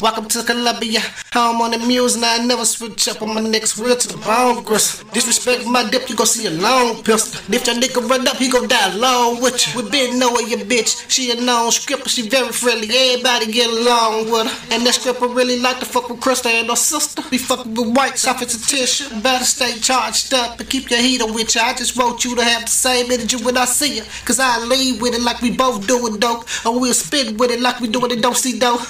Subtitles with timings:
[0.00, 1.00] Welcome to Columbia.
[1.34, 4.16] Home on the muse, and I never switch up on my next real to the
[4.18, 5.08] bone gristle.
[5.10, 7.42] Disrespect my dip, you gon' see a long pistol.
[7.52, 9.82] If your nigga run up, he gon' die along with you.
[9.82, 11.10] We been knowing your bitch.
[11.10, 12.86] She a known stripper, she very friendly.
[12.88, 14.74] Everybody get along with her.
[14.74, 17.22] And that stripper really like to fuck with Krista and her sister.
[17.28, 19.20] Be fucking with whites off its attention.
[19.20, 21.60] Better stay charged up and keep your heater with you.
[21.60, 24.02] I just want you to have the same energy when I see you.
[24.24, 26.46] Cause I leave with it like we both doing dope.
[26.64, 28.82] Or we'll spit with it like we doing it don't see dope.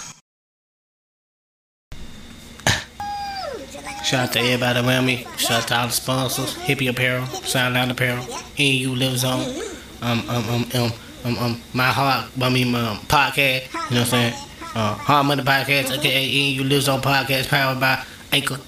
[4.08, 5.26] Shout out to everybody around me.
[5.36, 6.54] Shout out to all the sponsors.
[6.54, 8.24] Hippie Apparel, SoundCloud Apparel,
[8.58, 9.54] NU Live Zone,
[10.00, 10.92] um, um, um, um,
[11.26, 14.34] um, um, My Heart, I mean, um, podcast, you know what I'm saying?
[14.74, 18.58] Uh, Hard Money Podcast, aka NU Live Zone Podcast, powered by Anchor.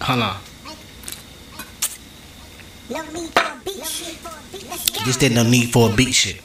[0.00, 0.40] Hold on.
[5.04, 6.40] This did no need for a beat shit.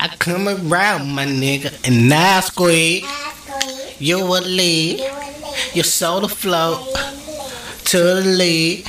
[0.00, 3.04] I come around, my nigga, and now squeak.
[3.98, 5.17] You a lead.
[5.78, 6.92] Your soda float
[7.84, 8.84] to the lead.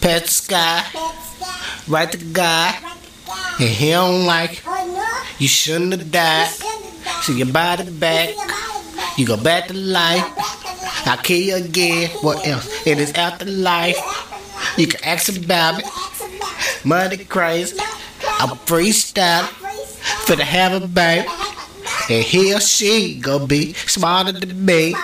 [0.00, 0.86] Pet the sky.
[1.88, 2.76] Right to God.
[3.58, 4.62] And he don't like.
[5.40, 6.46] You shouldn't have died.
[7.22, 8.30] So your the back.
[9.18, 10.22] You go back to life.
[11.08, 12.10] I kill you again.
[12.22, 12.86] What else?
[12.86, 13.98] It is afterlife.
[14.78, 15.86] You can ask about it.
[16.84, 17.80] Money crazy.
[18.38, 19.48] I'm freestyle.
[20.22, 21.26] For the have a baby.
[22.08, 24.94] And he or she gonna be smarter than me.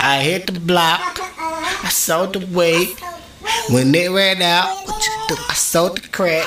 [0.00, 1.18] I hit the block.
[1.20, 2.96] I sold the weed.
[3.70, 4.66] When it ran out?
[5.48, 6.46] I sold the crack.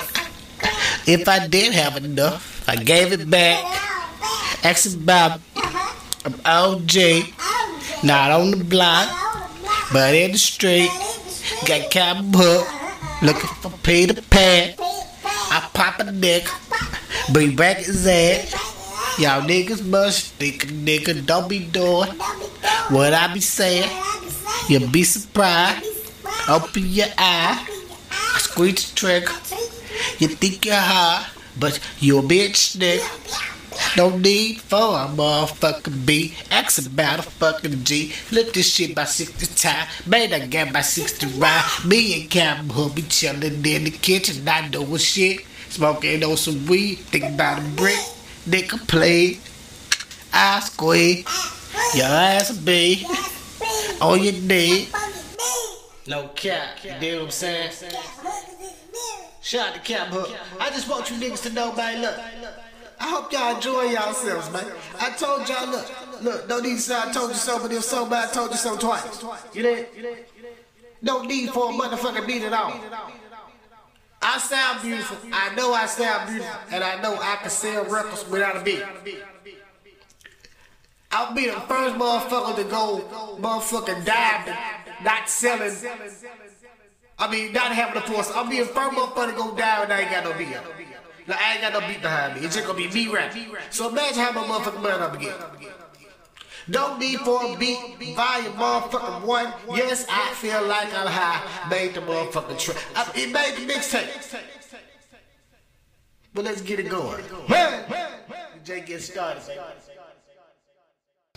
[1.05, 3.59] If I did have enough, I gave it back.
[4.63, 5.41] Ask about
[6.23, 6.95] I'm OG.
[8.03, 9.09] Not on the block,
[9.91, 10.91] but in the street.
[11.66, 12.67] Got cab hook.
[13.22, 14.75] Looking for Peter Pan.
[14.79, 16.47] I pop a dick.
[17.33, 18.53] Bring back his ass.
[19.19, 22.09] Y'all niggas must think a nigga don't be doing
[22.92, 23.89] what I be saying.
[24.67, 25.88] You'll be surprised.
[26.50, 27.67] Open your eye.
[28.38, 29.31] Squeeze the trigger.
[30.19, 31.25] You think you're high,
[31.59, 33.47] but you a bitch nigga.
[33.97, 36.35] No need for a motherfucking B.
[36.50, 38.09] Ask about a fucking G.
[38.09, 39.90] Flip this shit by 60 times.
[40.06, 41.66] Made I got by 60 ride.
[41.85, 44.44] Me and Cam Hood be chillin' in the kitchen.
[44.44, 45.41] Not doing shit.
[45.69, 47.00] Smoking on some weed.
[47.00, 48.00] Think about a brick.
[48.47, 49.40] Nigga play.
[50.34, 51.60] I squeeze.
[51.96, 53.06] Your ass be
[54.00, 54.88] on your knee.
[56.07, 56.84] No cap.
[56.84, 57.72] You know what I'm saying?
[59.41, 60.29] Shout out to Cap Hook.
[60.59, 62.18] I just want you niggas to know, man, look.
[63.00, 64.66] I hope y'all enjoy yourselves, man.
[65.00, 67.84] I told y'all, look, look, don't need to say I told you so, but if
[67.84, 69.25] so, man, I told you so twice.
[69.53, 69.88] You did?
[71.02, 72.79] No need for a motherfucker beat at all.
[74.22, 75.18] I sound beautiful.
[75.34, 78.84] I know I sound beautiful, and I know I can sell records without a beat.
[81.22, 84.58] I'll be the first motherfucker to go motherfucking diamond,
[85.04, 85.72] not selling.
[87.20, 88.32] I mean, not having a force.
[88.32, 90.50] I'll be the first motherfucker to go down and I ain't got no beat.
[91.28, 92.46] Like, I ain't got no beat behind me.
[92.46, 93.56] It's just gonna be me rapping.
[93.70, 95.36] So imagine how my motherfucking money I'm get.
[96.72, 99.53] Don't need for a beat, volume motherfucking one.
[99.76, 101.70] Yes, I feel like I'm high.
[101.70, 102.78] Made the motherfucking track.
[103.16, 104.42] It made the mixtape.
[106.34, 107.24] But let's get it going.
[107.48, 107.86] Man,
[108.64, 109.44] Jay get started.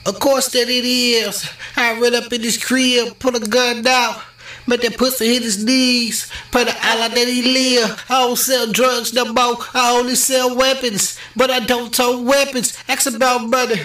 [0.07, 1.51] Of course that it is.
[1.77, 4.23] I ran up in this crib, put a gun out.
[4.67, 6.31] Make that pussy hit his knees.
[6.51, 8.03] Put to Allah that he live.
[8.09, 9.57] I don't sell drugs no more.
[9.75, 11.19] I only sell weapons.
[11.37, 12.77] But I don't tow weapons.
[12.89, 13.77] Ask about money.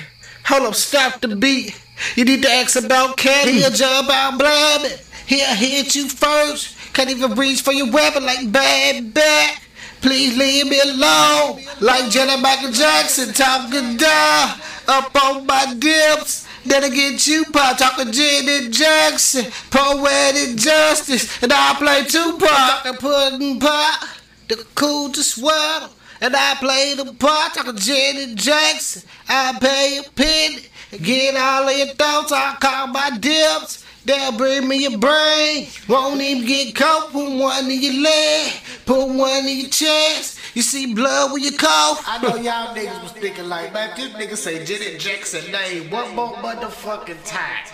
[0.46, 1.80] Hold up, stop the beat.
[2.16, 3.54] You need to ask about candy.
[3.54, 4.98] He'll jump out blabbing.
[5.28, 6.76] He'll hit you first.
[6.94, 9.62] Can't even reach for your weapon like bad back.
[10.02, 11.62] Please leave me alone.
[11.82, 16.48] Like Jenna Michael Jackson talking down up on my dips.
[16.66, 22.50] Then I get you pop talking Janet Jackson, poetic justice, and I play Tupac.
[22.50, 24.04] Talking pudding pop,
[24.48, 25.90] the cool to swallow.
[26.22, 29.04] And I play the part talking Janet Jackson.
[29.28, 30.66] I pay a penny,
[31.02, 32.32] get all of your thoughts.
[32.32, 33.86] I call my dips.
[34.06, 35.68] They'll bring me your brain.
[35.88, 37.12] Won't even get caught.
[37.12, 38.54] Put one in your leg,
[38.86, 40.40] put one in your chest.
[40.56, 42.04] You see blood when you cough?
[42.08, 46.16] I know y'all niggas was thinking like, man, this nigga say Janet Jackson name one
[46.16, 47.66] more motherfucking time.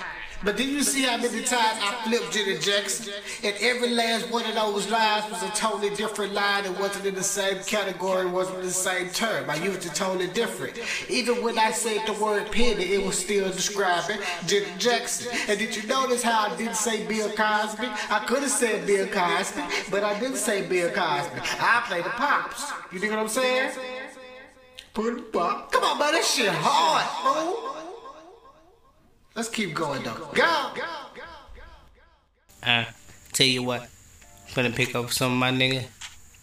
[0.43, 3.13] But did you see how many times I flipped Janet Jackson?
[3.43, 6.65] And every last one of those lines was a totally different line.
[6.65, 9.49] It wasn't in the same category, it wasn't in the same term.
[9.49, 10.79] I used it totally different.
[11.09, 15.35] Even when I said the word penny, it was still describing Janet Jackson.
[15.47, 17.87] And did you notice how I didn't say Bill Cosby?
[18.09, 21.39] I could have said Bill Cosby, but I didn't say Bill Cosby.
[21.59, 22.71] I play the pops.
[22.91, 23.71] You dig what I'm saying?
[24.93, 25.71] Put pop.
[25.71, 27.74] Come on, man, that shit hard, bro.
[29.35, 30.13] Let's keep going though.
[30.13, 30.31] Go.
[30.33, 30.81] Go, go,
[31.15, 31.23] go,
[31.55, 31.61] go,
[32.63, 32.67] go.
[32.67, 32.85] Uh,
[33.33, 33.87] tell you what,
[34.49, 35.85] finna pick up some of my nigga,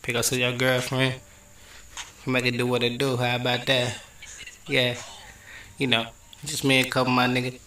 [0.02, 1.20] pick up some of your girlfriend,
[2.26, 3.16] make it do what it do.
[3.16, 3.98] How about that?
[4.68, 4.96] Yeah,
[5.78, 6.06] you know,
[6.44, 7.58] just me and a couple of my niggas.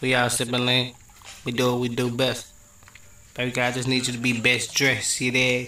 [0.00, 0.94] We all sipping lean.
[1.44, 2.48] We do what we do best.
[3.34, 5.20] Baby girl, I just need you to be best dressed.
[5.20, 5.66] You there?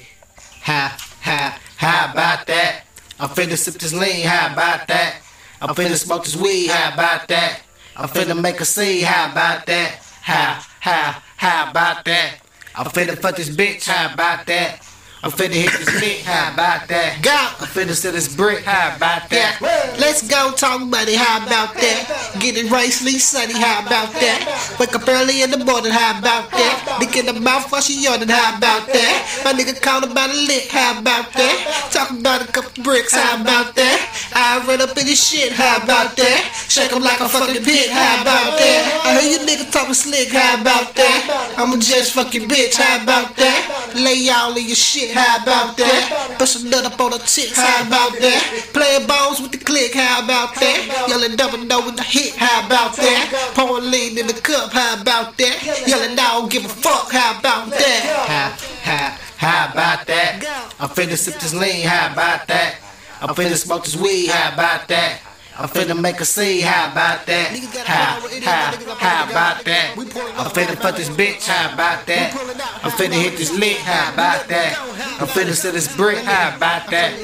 [0.63, 2.83] Ha, ha, how about that?
[3.19, 5.23] I'm finna sip this lean, how about that?
[5.63, 7.61] I'm finna smoke this weed, how about that?
[7.97, 10.01] I'm finna make a scene, how about that?
[10.23, 12.39] How, how, how about that?
[12.75, 14.81] I'm finna fuck this bitch, how about that?
[15.25, 17.25] I'm finna hit this lick, how about that?
[17.25, 17.33] Go!
[17.33, 19.57] I'm finna sell this brick, how about that?
[19.97, 22.37] Let's go talk money, how about that?
[22.45, 24.45] Get it right, sleep sunny, how about that?
[24.77, 27.01] Wake up early in the morning, how about that?
[27.01, 29.17] Dick in the mouth while she yawning, how about that?
[29.49, 31.57] My nigga called about a lick, how about that?
[31.89, 33.97] Talk about a couple bricks, how about that?
[34.37, 36.53] I run up in this shit, how about that?
[36.69, 39.09] Shake 'em like a fucking pit, how about that?
[39.09, 41.57] I hear you niggas talking slick, how about that?
[41.57, 43.84] I'm a just fucking bitch, how about that?
[43.95, 46.37] Lay all of your shit, how about that?
[46.39, 48.71] Bust a nut up on the tits, how about that?
[48.73, 51.07] Playing balls with the click, how about that?
[51.09, 53.53] Yelling double no with the hit, how about that?
[53.55, 55.87] Pouring lean in the cup, how about that?
[55.87, 58.03] Yelling I don't give a fuck, how about that?
[58.27, 58.49] How,
[58.91, 60.73] how, how about that?
[60.81, 62.77] I'm finna sip this lean, how about that?
[63.21, 65.21] I'm finna smoke this weed, how about that?
[65.57, 67.57] I'm finna make a scene, how about that?
[67.87, 69.95] How, how, how about that?
[69.97, 72.35] I'm finna fuck this bitch, how about that?
[72.83, 74.77] I'm finna hit this lick, how about that?
[75.21, 77.15] I'm finna sell this brick, how about that?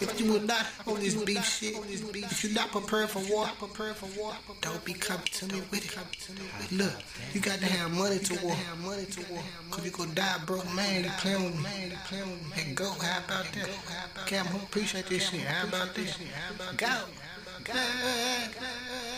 [0.00, 3.94] If you are not on this beef shit, if you're not prepared for war, prepared
[3.94, 6.72] for war, don't be coming to me with it.
[6.72, 6.92] Look,
[7.32, 8.56] you got to have money to war.
[9.70, 11.04] Cause you gonna die broke, man.
[11.04, 11.90] You playing with me.
[11.90, 12.50] You playing with me.
[12.52, 12.90] Hey, go.
[12.90, 14.26] How about that?
[14.26, 15.42] Cam, appreciate this shit.
[15.42, 16.18] How about this?
[16.76, 16.88] Go.
[17.64, 19.11] Go.